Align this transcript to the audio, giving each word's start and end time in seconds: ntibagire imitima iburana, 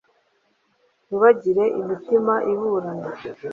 ntibagire 1.05 1.63
imitima 1.79 2.33
iburana, 2.51 3.09